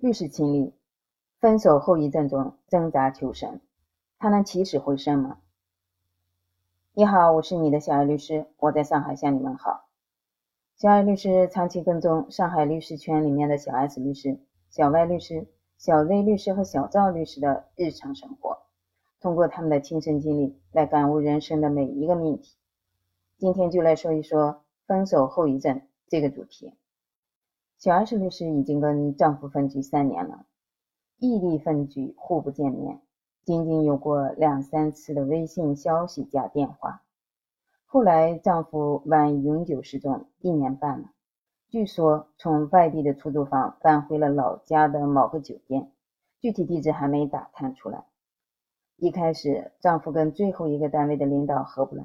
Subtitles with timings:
[0.00, 0.72] 律师经历，
[1.40, 3.60] 分手后遗症中挣扎求生，
[4.18, 5.40] 他能起死回生吗？
[6.94, 9.90] 你好，我是你的小艾律师，我在上海向你们好。
[10.74, 14.40] 小艾律师长期跟踪上海律师圈里面的小 S 律师、
[14.70, 15.46] 小 Y 律师、
[15.76, 18.56] 小 Z 律师和小赵律师的日常生活，
[19.20, 22.56] 通过他们的亲身经历来感悟人生的每一个命题。
[23.36, 26.72] 今天就来说一说分手后遗症这个主题。
[27.80, 30.44] 小 S 律师已经跟丈夫分居三年了，
[31.16, 33.00] 异地分居，互不见面，
[33.42, 37.00] 仅仅有过两三次的微信消息加电话。
[37.86, 41.12] 后来丈夫晚永久失踪一年半了，
[41.70, 45.90] 据说从外地的出租房搬回了老家的某个酒店，
[46.38, 48.04] 具体地址还没打探出来。
[48.96, 52.04] 一开始丈夫跟最后一个单位的领导合不来，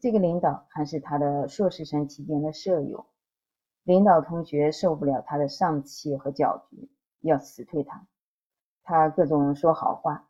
[0.00, 3.06] 这个领导还是他的硕士生期间的舍友。
[3.84, 8.06] 领导同学受不了他的丧气和搅局，要辞退他。
[8.82, 10.28] 他各种说好话，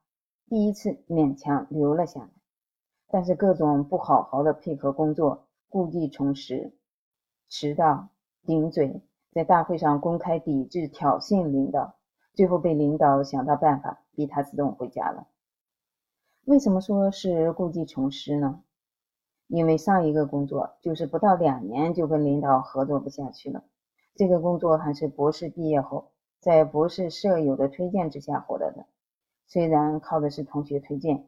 [0.48, 2.28] 第一次勉强留了下来，
[3.08, 6.72] 但是各种不好好的配合工作，故技重施，
[7.48, 8.08] 迟到、
[8.44, 11.94] 顶嘴，在大会上公开抵制、挑衅领导，
[12.34, 15.26] 最后被领导想到办法逼他自动回家了。
[16.44, 18.62] 为什么说是故技重施呢？
[19.48, 23.64] 因为上一个工作就是不到两年就跟领导合作不下去了，
[24.14, 28.86] 这个工作还是博士毕业后在博士舍友的推荐之下获得的。
[29.46, 31.26] 虽然靠的是同学推荐，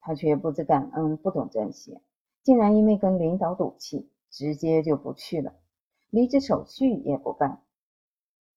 [0.00, 1.98] 他却不知感恩，不懂珍惜，
[2.42, 5.54] 竟然因为跟领导赌气，直接就不去了，
[6.10, 7.62] 离职手续也不办。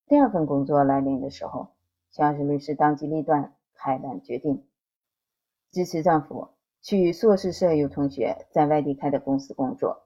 [0.06, 1.68] 第二份工作来临的时候，
[2.10, 4.66] 小史律师当机立断，开单决定
[5.72, 6.48] 支持丈夫。
[6.88, 10.04] 去硕士舍友同学在外地开的公司工作，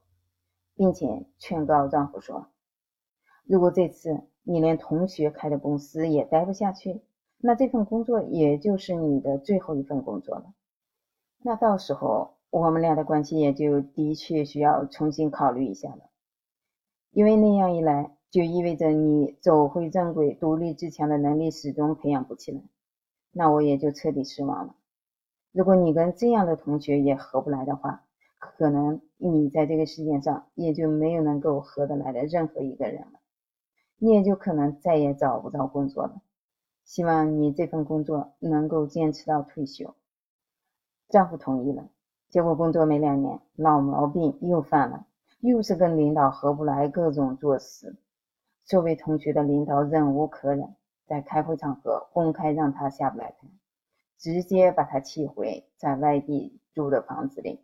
[0.73, 2.47] 并且劝告丈夫说
[3.45, 7.03] ：“如果这次你连同学开的公司也待不下去，
[7.37, 10.55] 那这份工作也就是你的最后一份工作了。
[11.43, 16.09] 那到时候我们俩的关系也就的确需要重新考虑一下了，
[17.11, 22.59] 因为那样一来，就意味着你走回正轨、独立自强的能力始终培养不起来，
[23.33, 24.75] 那我也就彻底失望了。”
[25.51, 28.05] 如果你跟这样的同学也合不来的话，
[28.39, 33.19] 可能你在这个世界上也就没有能够合得来的任何一个人了，
[33.97, 36.21] 你也就可能再也找不着工作了。
[36.85, 39.93] 希望你这份工作能够坚持到退休。
[41.09, 41.89] 丈夫同意了，
[42.29, 45.05] 结果工作没两年，老毛病又犯了，
[45.41, 47.97] 又是跟领导合不来，各种作死。
[48.63, 50.75] 作为同学的领导忍无可忍，
[51.05, 53.47] 在开会场合公开让他下不来台。
[54.21, 57.59] 直接把他气回在外地租的房子里，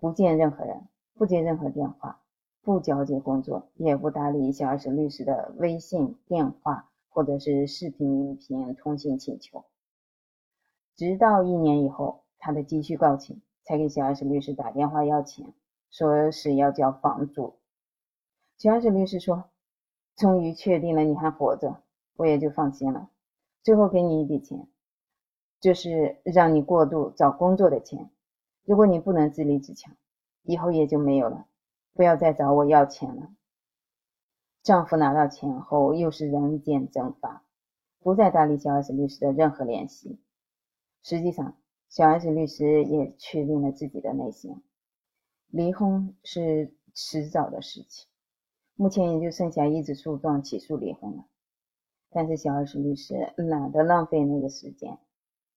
[0.00, 2.20] 不见任何人，不接任何电话，
[2.60, 9.64] 不交接工作，也不搭理小二婶律师的微信电话或者是视频、音频通信请求。
[10.96, 15.54] 直到一年以后，他的积蓄告罄，才给小二婶律师打电话要钱，
[15.88, 17.54] 说是要交房租。
[18.58, 19.44] 小二婶律师说
[20.16, 21.80] ：“终于确定了你还活着，
[22.16, 23.08] 我也就放心了。
[23.62, 24.66] 最后给你一笔钱。”
[25.64, 28.10] 就是让你过度找工作的钱，
[28.66, 29.96] 如果你不能自立自强，
[30.42, 31.46] 以后也就没有了。
[31.94, 33.30] 不要再找我要钱了。
[34.62, 37.46] 丈夫拿到钱后，又是人间蒸发，
[38.00, 40.20] 不再搭理小 S 律师的任何联系。
[41.02, 41.56] 实际上，
[41.88, 44.62] 小 S 律师也确定了自己的内心，
[45.48, 48.06] 离婚是迟早的事情。
[48.74, 51.24] 目前也就剩下一纸诉状起诉离婚了。
[52.10, 54.98] 但是小 S 律师懒得浪费那个时间。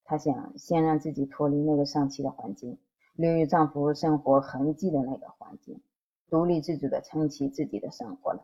[0.10, 2.78] 她想先让自己脱离那个丧气的环境，
[3.14, 5.82] 留有丈夫生活痕迹的那个环境，
[6.30, 8.42] 独立自主的撑起自己的生活了。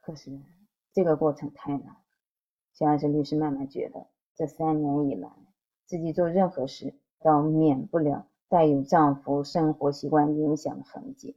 [0.00, 0.40] 可是
[0.92, 1.96] 这个过程太难了。
[2.72, 5.30] 小安生律师慢慢觉得，这三年以来，
[5.86, 11.36] 自己做任何事都免不了带有丈夫生活习惯影响的痕迹，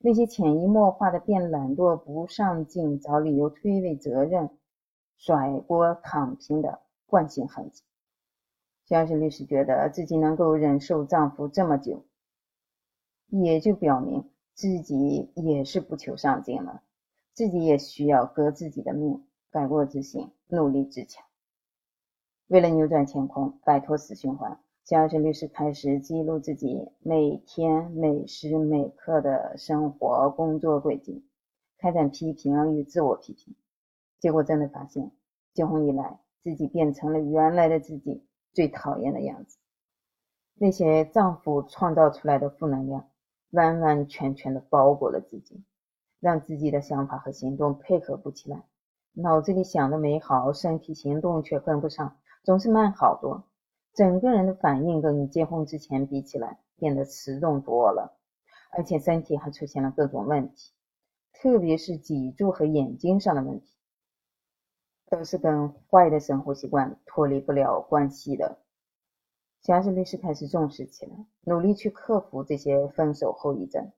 [0.00, 4.50] 那些潜移默化的变懒惰、不上进、找理由推诿责任、
[5.16, 7.84] 甩锅躺平的惯性痕迹。
[8.88, 12.06] 小石律师觉得自己能够忍受丈夫这么久，
[13.26, 16.82] 也就表明自己也是不求上进了，
[17.34, 21.22] 自己也需要革自己的命，改过自新，努力自强。
[22.46, 31.26] 为了扭转乾坤，摆脱死循环，小石律师开始记录自己每天每时每刻的生活、工作轨迹，
[31.76, 33.54] 开展批评与自我批评。
[34.18, 35.12] 结果真的发现，
[35.52, 38.24] 结婚以来，自己变成了原来的自己。
[38.58, 39.56] 最讨厌的样子，
[40.54, 43.08] 那些丈夫创造出来的负能量，
[43.50, 45.62] 完完全全的包裹了自己，
[46.18, 48.64] 让自己的想法和行动配合不起来，
[49.12, 53.44] 脑子里想的美好，身体行动却跟不上，总是慢好多。
[53.94, 58.18] 整个人的反应跟结婚之前比起来，变得迟钝多了，
[58.72, 60.72] 而且身体还出现了各种问题，
[61.32, 63.77] 特别是脊柱和眼睛上的问题，
[65.10, 68.58] 都是跟坏的生活习惯脱离不了关系的。
[69.62, 71.12] 小史律师开始重视起来，
[71.42, 73.90] 努力去克服这些分手后遗症。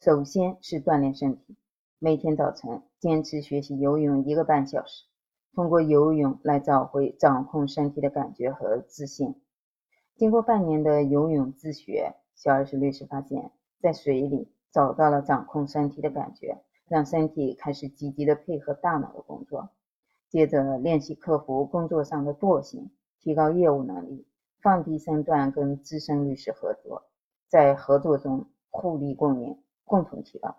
[0.00, 1.56] 首先是锻炼身体，
[1.98, 5.04] 每天早晨坚持学习游泳一个半小时。
[5.54, 9.34] 通过游泳来找回掌控身体的感觉和自信。
[10.16, 13.50] 经过半年的游泳自学，小二十律师发现，
[13.80, 19.70] 在水里找到了掌控身体的感觉，让身体开始积极的配合大脑的工作。
[20.32, 22.90] 接着练习克服工作上的惰性，
[23.20, 24.26] 提高业务能力，
[24.62, 27.02] 放低身段跟资深律师合作，
[27.50, 30.56] 在合作中互利共赢，共同提高。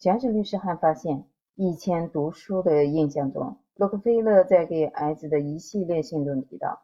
[0.00, 1.24] 小二十律师还发现，
[1.54, 3.58] 以前读书的印象中。
[3.76, 6.82] 洛克菲勒在给儿子的一系列信中提到，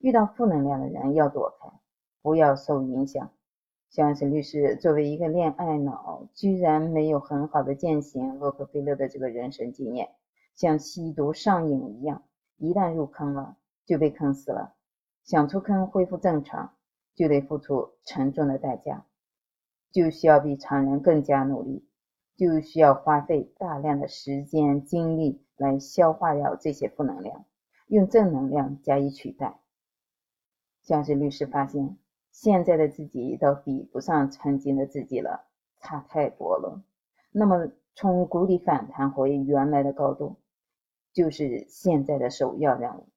[0.00, 1.68] 遇到负能量的人要躲开，
[2.20, 3.30] 不要受影响。
[3.90, 10.10] 像是律师作为一个恋爱脑，居然没有很好的践行洛克菲勒的这个人生经验，
[10.62, 12.22] 像吸毒上瘾一样，
[12.56, 14.76] 一旦入坑了就被坑死了，
[15.24, 16.76] 想出坑恢复正常
[17.16, 19.04] 就得付出沉重的代价，
[19.90, 21.84] 就需要比常人更加努力，
[22.36, 25.42] 就需要花费大量的时间精力。
[25.56, 27.44] 来消化掉这些负能量，
[27.88, 29.60] 用正能量加以取代。
[30.82, 31.96] 像是律师发现，
[32.30, 35.44] 现在的自己都比不上曾经的自己了，
[35.80, 36.82] 差太多了。
[37.32, 40.36] 那么，从谷底反弹回原来的高度，
[41.12, 43.08] 就是现在的首要任务。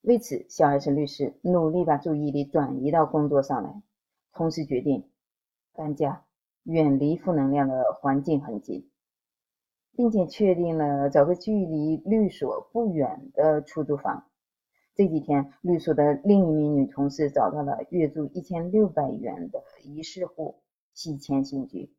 [0.00, 3.82] 为此，小艾生律师努力把注意力转移到工作上来，
[4.32, 5.08] 同时决定
[5.72, 6.24] 搬家，
[6.64, 8.88] 远离负能量的环境痕迹。
[9.94, 14.26] 并且确定了找个距离律所不远的出租房。
[14.94, 20.62] 这几天，律所的另一名女同事找到了月租一千六百元的一室户，
[20.92, 21.94] 西迁新居。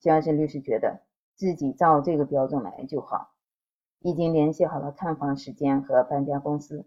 [0.00, 1.00] 江生律师觉得
[1.34, 3.30] 自己照这个标准来就好，
[4.00, 6.86] 已经联系好了看房时间和搬家公司，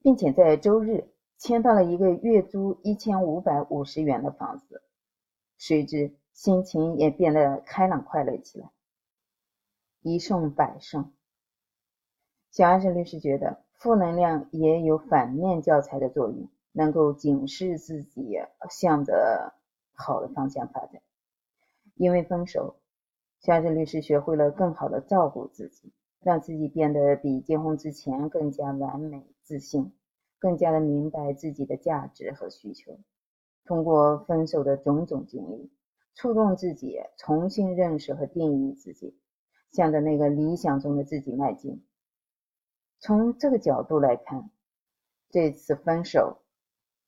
[0.00, 4.82] 并且在周日签到了一个月租一千五百五十元的房子。
[5.58, 8.70] 随之，心情也变得开朗快乐起来。
[10.02, 11.12] 一胜百胜。
[12.50, 18.38] 小安生律师觉得，负能量也有反面教材的作用，能够警示自己
[18.70, 19.54] 向着
[19.92, 21.02] 好的方向发展。
[21.94, 22.76] 因为分手，
[23.40, 25.92] 小安生律师学会了更好的照顾自己，
[26.26, 29.92] 让自己变得比结婚之前更加完美、自信，
[30.40, 32.98] 更加的明白自己的价值和需求。
[33.64, 35.70] 通过分手的种种经历，
[36.16, 39.16] 触动自己重新认识和定义自己。
[39.70, 41.84] 向着那个理想中的自己迈进。
[42.98, 44.50] 从这个角度来看，
[45.30, 46.38] 这次分手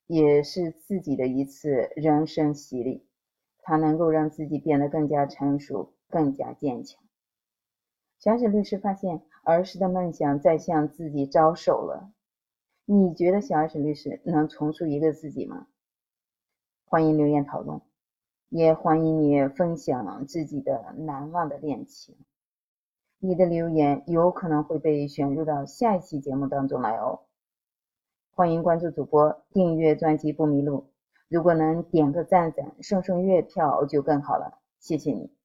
[0.06, 3.04] 也是自己的一次人生洗礼，
[3.62, 7.02] 它能够让自己变得更加成熟、更加坚强。
[8.18, 12.10] 小沈律师发现儿时的梦想在向自己招手了。
[12.84, 15.68] 你觉得小沈律师能重塑一个自己吗？
[16.84, 17.80] 欢迎留言讨论，
[18.48, 22.16] 也欢迎你分享自己的难忘的恋情。
[23.20, 27.20] 你的留言有可能会被选入到下一期节目当中来哦。
[28.30, 30.90] 欢迎关注主播，订阅专辑不迷路。
[31.28, 35.37] 如果能点个赞赞，送送月票就更好了，谢谢你。